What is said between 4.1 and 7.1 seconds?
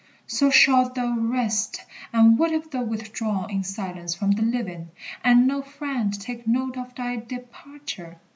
from the living, and no friend Take note of